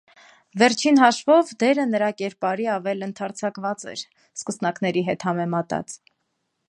[0.61, 4.05] Վերջին հաշվով դերը նրա կերպարի ավել ընդարձակված էր,
[4.43, 5.99] սկսնակների հետ համեմատած։